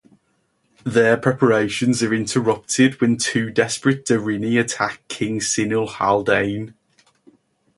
Their 0.83 1.15
preparations 1.15 2.01
are 2.01 2.11
interrupted 2.11 2.99
when 2.99 3.17
two 3.17 3.51
desperate 3.51 4.03
Deryni 4.03 4.59
attack 4.59 5.07
King 5.09 5.37
Cinhil 5.39 5.87
Haldane. 5.87 6.73